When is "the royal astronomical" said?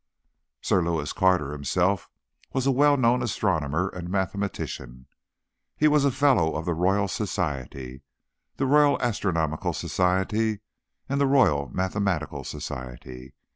8.57-9.73